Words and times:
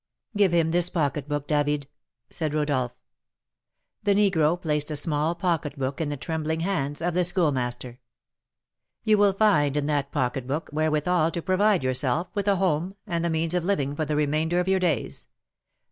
"Give 0.35 0.51
him 0.51 0.69
this 0.69 0.89
pocketbook, 0.89 1.45
David," 1.45 1.87
said 2.31 2.55
Rodolph. 2.55 2.95
The 4.01 4.15
negro 4.15 4.59
placed 4.59 4.89
a 4.89 4.95
small 4.95 5.35
pocketbook 5.35 6.01
in 6.01 6.09
the 6.09 6.17
trembling 6.17 6.61
hands 6.61 7.03
of 7.03 7.13
the 7.13 7.23
Schoolmaster. 7.23 7.99
"You 9.03 9.19
will 9.19 9.33
find 9.33 9.77
in 9.77 9.85
that 9.85 10.11
pocketbook 10.11 10.71
wherewithal 10.73 11.29
to 11.29 11.41
provide 11.43 11.83
yourself 11.83 12.29
with 12.33 12.47
a 12.47 12.55
home 12.55 12.95
and 13.05 13.23
the 13.23 13.29
means 13.29 13.53
of 13.53 13.63
living 13.63 13.95
for 13.95 14.05
the 14.05 14.15
remainder 14.15 14.59
of 14.59 14.67
your 14.67 14.79
days. 14.79 15.27